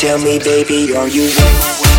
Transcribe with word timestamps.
tell 0.00 0.18
me, 0.18 0.38
baby, 0.38 0.96
are 0.96 1.08
you? 1.08 1.89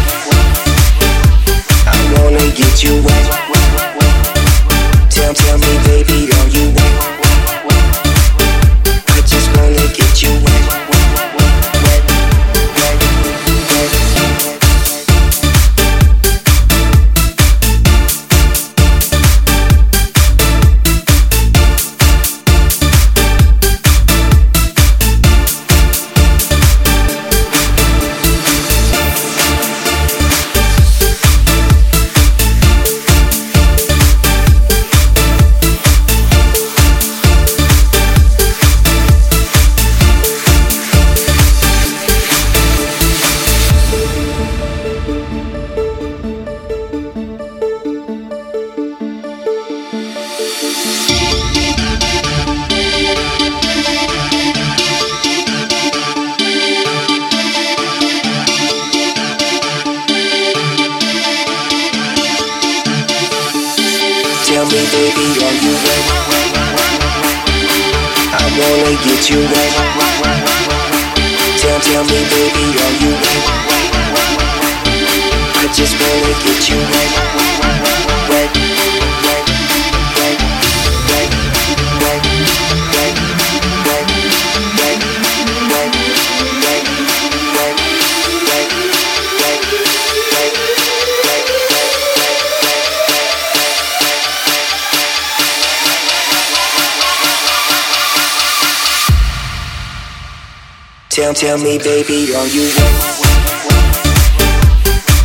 tell 101.41 101.57
me, 101.57 101.79
baby, 101.79 102.35
are 102.35 102.45
you 102.45 102.69
wet? 102.77 102.95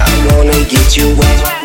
I 0.01 0.29
wanna 0.33 0.65
get 0.65 0.97
you 0.97 1.15
wet. 1.15 1.56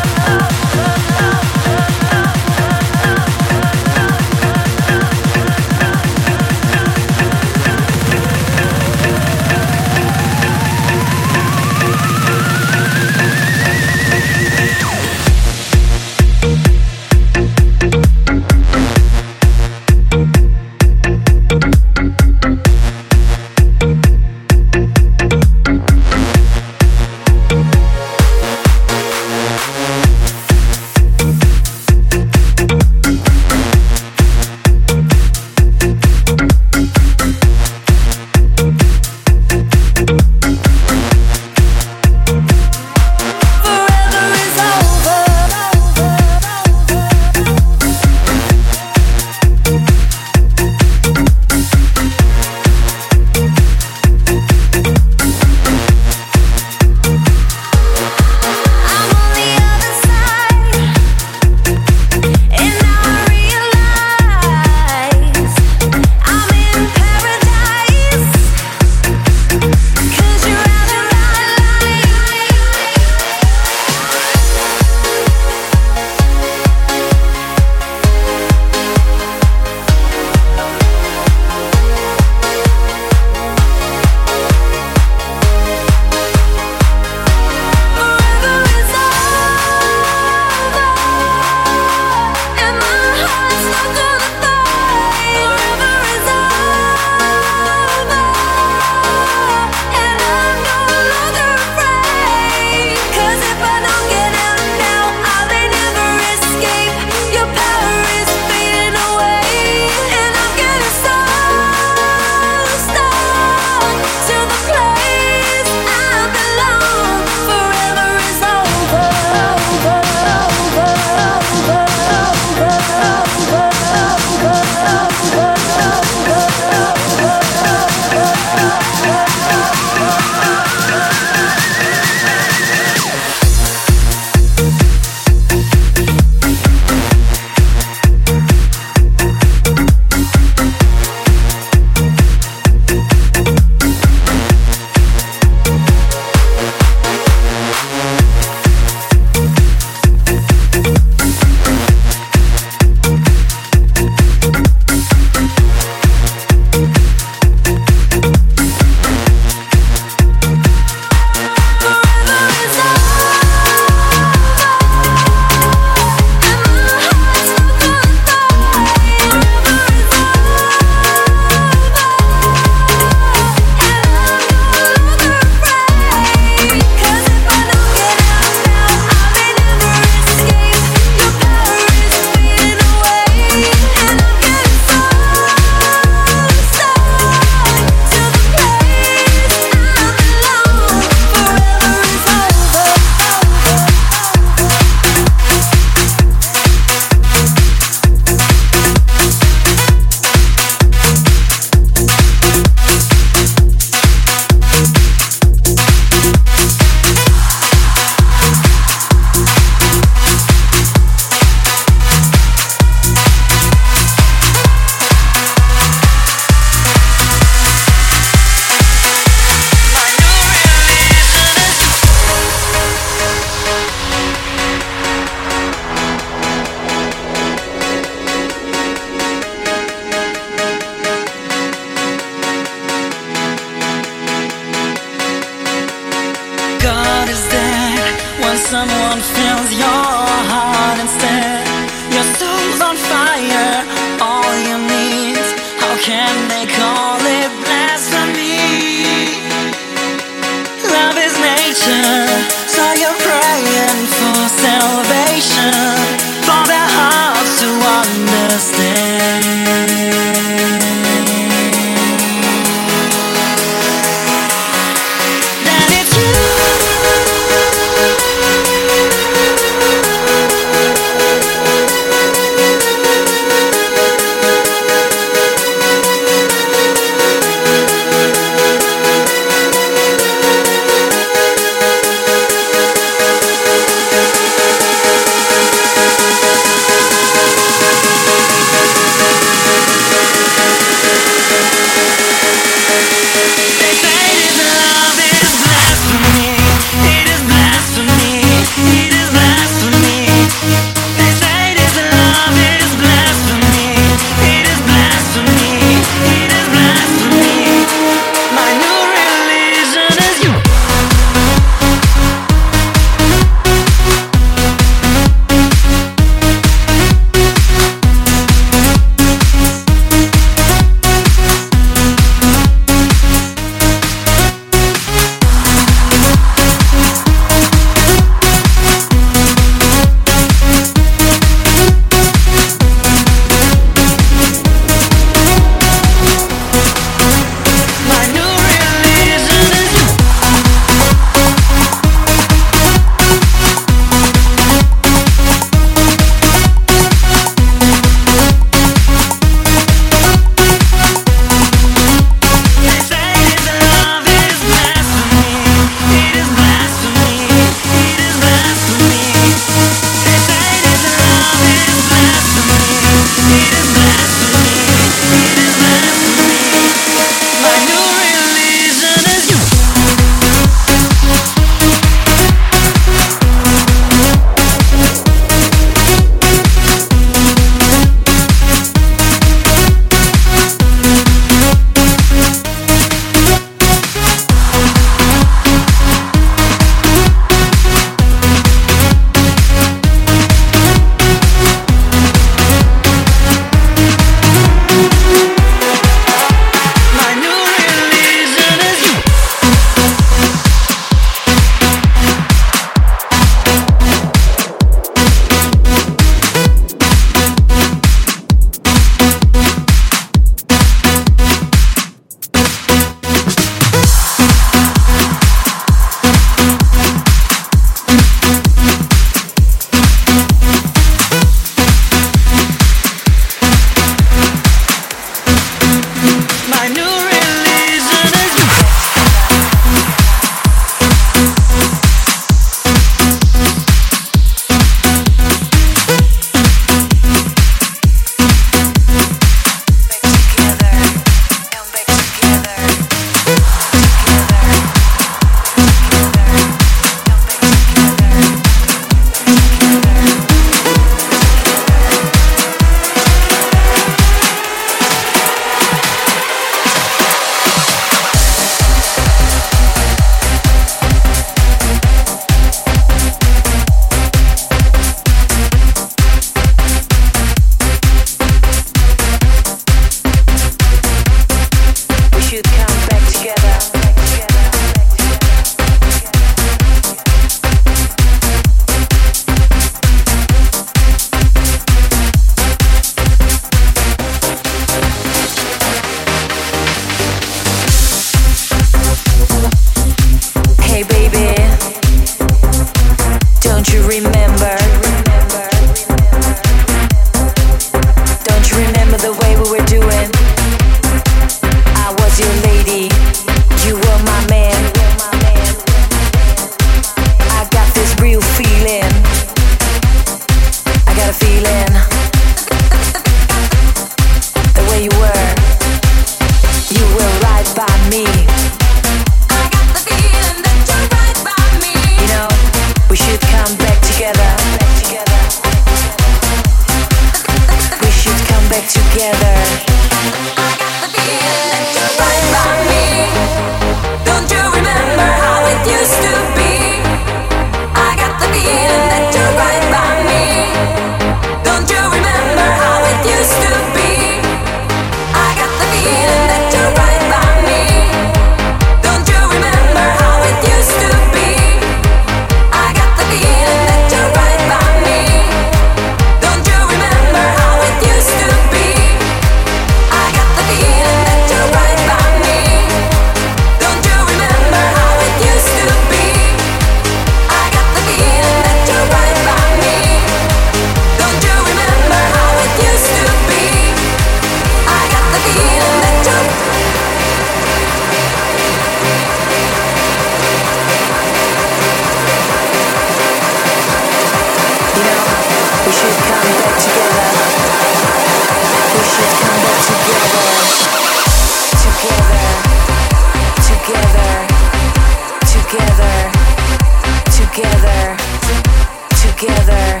together, 599.78 600.00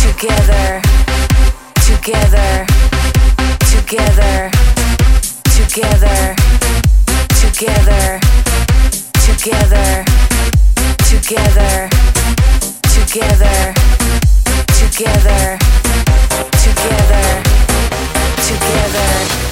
together, 0.00 0.82
together, 1.86 2.66
together, 3.86 4.50
together, 5.54 6.34
together, 7.40 8.20
together, 9.24 10.04
together, 11.04 11.88
together, 12.82 13.74
together, 14.80 15.58
together, 16.64 17.42
together. 18.42 19.43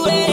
Jure 0.00 0.29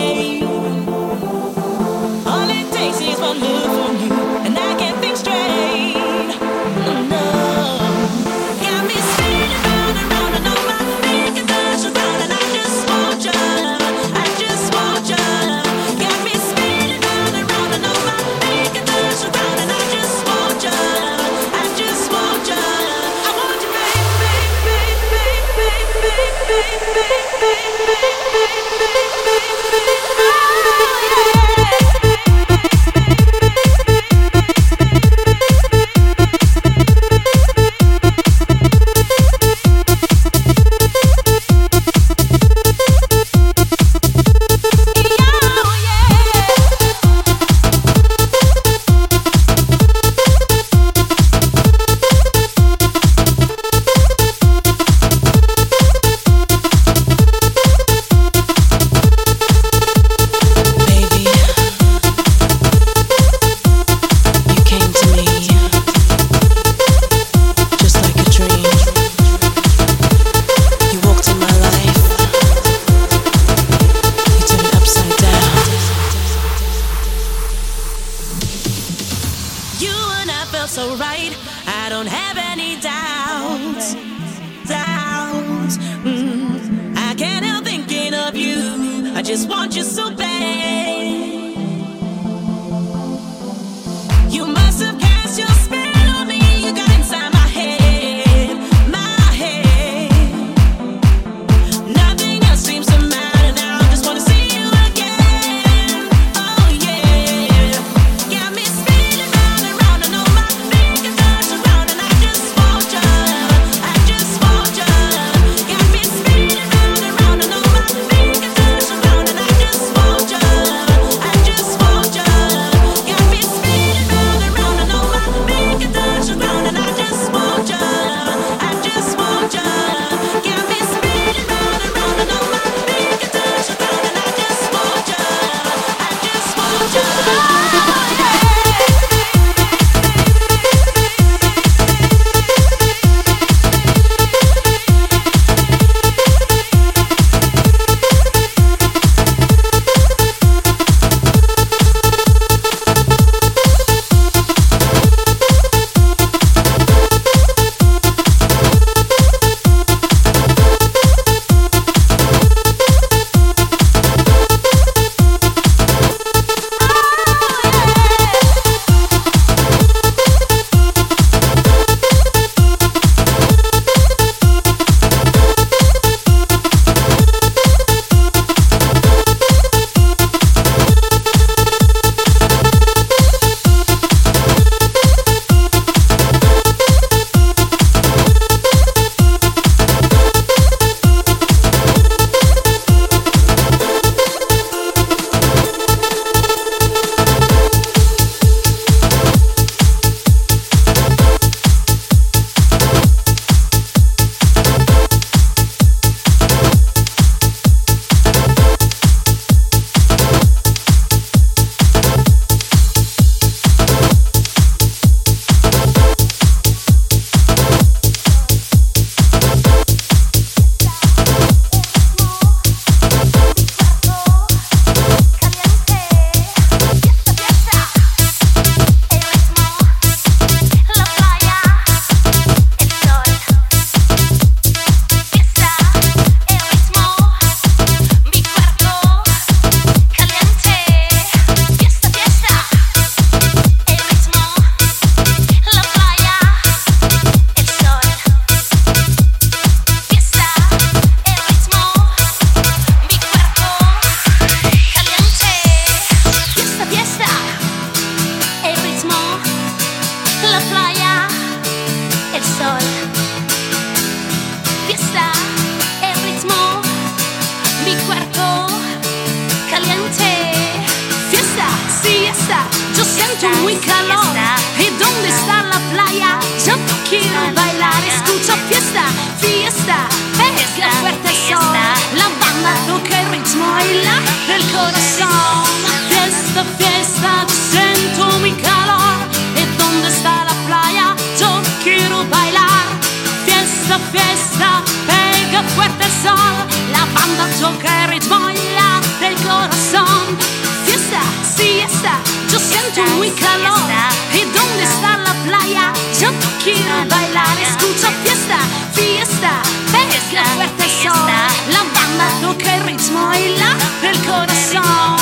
gira, 306.68 307.05
bailar, 307.09 307.57
escucha, 307.61 308.09
fiesta, 308.24 308.59
fiesta, 308.93 309.51
ves 309.93 310.24
que 310.30 310.38
fuerte 310.55 310.86
son 311.01 311.28
la 311.74 311.82
banda 311.95 312.28
toca 312.41 312.76
el 312.76 312.84
ritmo 312.84 313.22
y 313.34 313.57
la 313.57 313.72
del 314.01 314.18
corazón. 314.26 315.18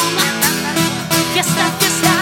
Fiesta, 1.34 1.66
fiesta, 1.80 2.14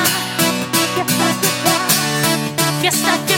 fiesta, 0.95 1.35
fiesta. 1.41 2.67
fiesta 2.81 3.32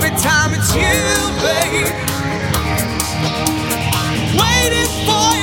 Every 0.00 0.10
time 0.10 0.54
it's 0.54 0.72
you, 0.76 0.80
babe. 1.42 1.90
Waiting 4.38 4.86
for 5.04 5.37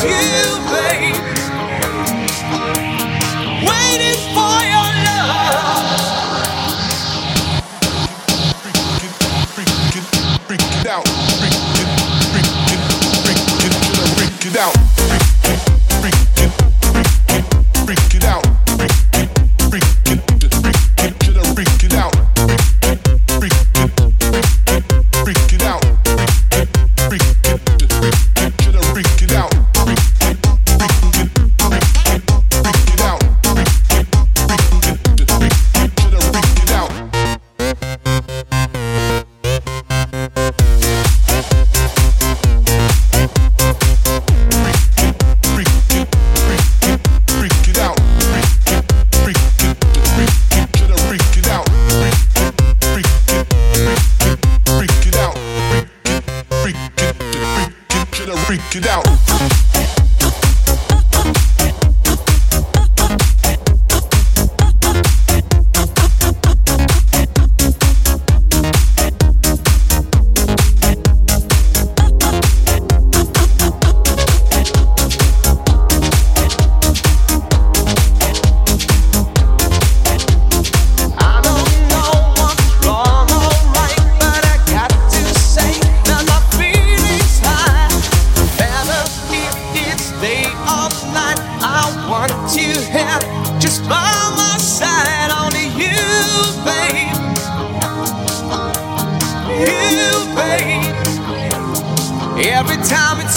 Every 0.00 0.12
time 0.12 1.37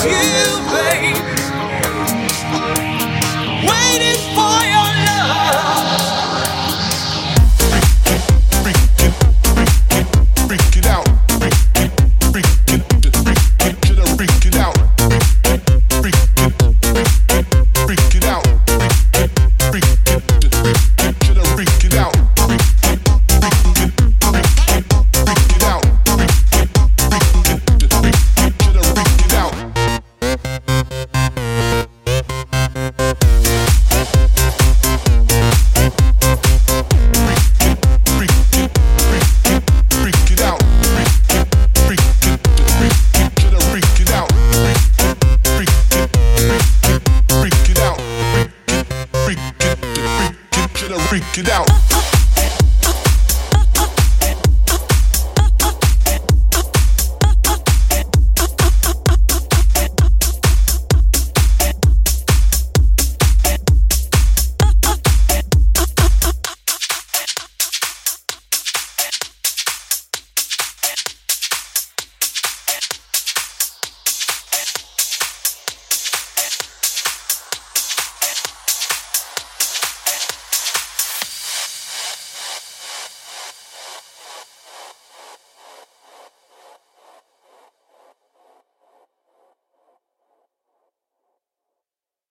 you. 0.09 0.40